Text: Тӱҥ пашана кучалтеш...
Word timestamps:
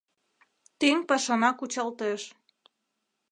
Тӱҥ 0.79 0.97
пашана 1.09 1.49
кучалтеш... 1.59 2.21